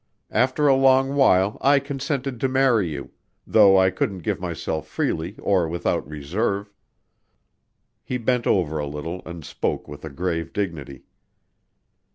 After 0.31 0.67
a 0.67 0.73
long 0.73 1.13
while 1.13 1.59
I 1.61 1.77
consented 1.77 2.39
to 2.39 2.47
marry 2.47 2.89
you 2.89 3.11
though 3.45 3.77
I 3.77 3.91
couldn't 3.91 4.23
give 4.25 4.39
myself 4.39 4.87
freely 4.87 5.35
or 5.37 5.69
without 5.69 6.07
reserve." 6.09 6.73
He 8.03 8.17
bent 8.17 8.47
over 8.47 8.79
a 8.79 8.87
little 8.87 9.21
and 9.27 9.45
spoke 9.45 9.87
with 9.87 10.03
a 10.03 10.09
grave 10.09 10.53
dignity. 10.53 11.03